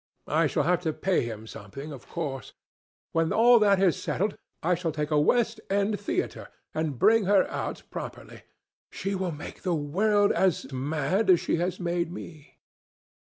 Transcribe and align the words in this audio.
I 0.33 0.47
shall 0.47 0.63
have 0.63 0.79
to 0.81 0.93
pay 0.93 1.21
him 1.21 1.45
something, 1.45 1.91
of 1.91 2.07
course. 2.07 2.53
When 3.11 3.31
all 3.31 3.59
that 3.59 3.79
is 3.79 4.01
settled, 4.01 4.35
I 4.63 4.73
shall 4.73 4.91
take 4.91 5.11
a 5.11 5.19
West 5.21 5.61
End 5.69 5.99
theatre 5.99 6.47
and 6.73 6.97
bring 6.97 7.25
her 7.25 7.47
out 7.51 7.83
properly. 7.91 8.41
She 8.89 9.13
will 9.13 9.31
make 9.31 9.61
the 9.61 9.75
world 9.75 10.31
as 10.31 10.73
mad 10.73 11.29
as 11.29 11.39
she 11.39 11.57
has 11.57 11.79
made 11.79 12.11
me." 12.11 12.57